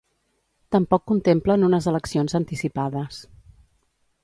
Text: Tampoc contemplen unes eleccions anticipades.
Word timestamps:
Tampoc 0.75 1.03
contemplen 1.11 1.67
unes 1.67 1.87
eleccions 1.93 2.37
anticipades. 2.41 3.23